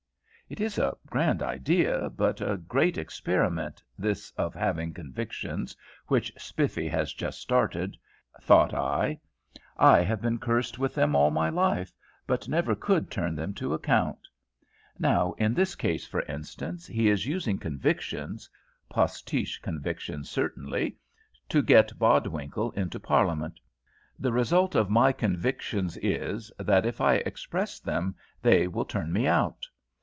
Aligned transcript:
It 0.49 0.59
is 0.59 0.77
a 0.77 0.97
grand 1.07 1.41
idea 1.41 2.09
but 2.09 2.41
a 2.41 2.57
great 2.57 2.97
experiment 2.97 3.81
this 3.97 4.31
of 4.31 4.53
having 4.53 4.93
convictions, 4.93 5.77
which 6.07 6.33
Spiffy 6.37 6.89
has 6.89 7.13
just 7.13 7.39
started, 7.39 7.95
thought 8.41 8.73
I. 8.73 9.21
I 9.77 10.01
have 10.01 10.21
been 10.21 10.39
cursed 10.39 10.77
with 10.77 10.93
them 10.93 11.15
all 11.15 11.31
my 11.31 11.47
life, 11.47 11.93
but 12.27 12.49
never 12.49 12.75
could 12.75 13.09
turn 13.09 13.33
them 13.33 13.53
to 13.53 13.73
account. 13.73 14.27
Now 14.99 15.31
in 15.37 15.53
this 15.53 15.73
case, 15.73 16.05
for 16.05 16.21
instance, 16.23 16.85
he 16.85 17.07
is 17.07 17.25
using 17.25 17.57
convictions 17.57 18.49
postiche 18.89 19.61
convictions 19.61 20.29
certainly 20.29 20.97
to 21.47 21.61
get 21.63 21.97
Bodwinkle 21.97 22.71
into 22.75 22.99
Parliament; 22.99 23.57
the 24.19 24.33
result 24.33 24.75
of 24.75 24.89
my 24.89 25.13
convictions 25.13 25.95
is, 26.01 26.51
that 26.59 26.85
if 26.85 26.99
I 26.99 27.15
express 27.23 27.79
them 27.79 28.15
they 28.41 28.67
will 28.67 28.83
turn 28.83 29.13
me 29.13 29.27
out. 29.27 29.65